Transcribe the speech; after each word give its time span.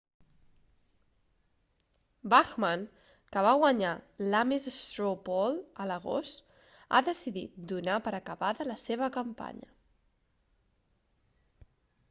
bachmann 2.33 2.85
que 3.35 3.43
va 3.47 3.51
guanyar 3.63 3.91
l'ames 4.31 4.65
straw 4.77 5.11
poll 5.27 5.59
a 5.83 5.85
l'agost 5.91 6.49
ha 6.93 7.01
decidit 7.09 7.59
donar 7.73 7.97
per 8.07 8.13
acabada 8.21 8.67
la 8.71 8.79
seva 8.85 9.11
campanya 9.19 9.69